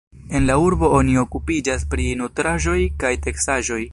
[0.37, 3.83] En la urbo oni okupiĝas pri nutraĵoj kaj teksaĵoj.